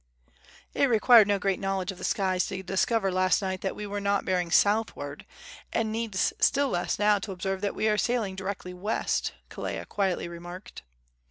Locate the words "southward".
4.49-5.27